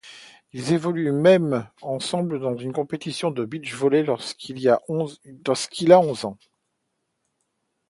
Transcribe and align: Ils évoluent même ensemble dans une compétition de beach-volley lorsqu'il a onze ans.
Ils 0.51 0.73
évoluent 0.73 1.11
même 1.11 1.69
ensemble 1.83 2.39
dans 2.39 2.57
une 2.57 2.73
compétition 2.73 3.29
de 3.29 3.45
beach-volley 3.45 4.01
lorsqu'il 4.01 4.65
a 4.71 4.81
onze 6.01 6.25
ans. 6.25 6.39